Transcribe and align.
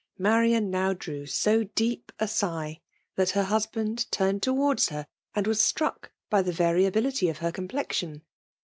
Marian 0.17 0.71
now 0.71 0.93
drew 0.93 1.27
so 1.27 1.63
deep 1.63 2.11
a^igh, 2.19 2.79
that 3.17 3.29
her 3.29 3.43
husband 3.43 4.11
turned 4.11 4.41
towards 4.41 4.89
her, 4.89 5.05
and 5.35 5.45
was 5.45 5.61
struck 5.61 6.11
•by 6.31 6.43
ibe 6.43 6.51
variability 6.53 7.29
of 7.29 7.37
her 7.37 7.51
complexion. 7.51 8.23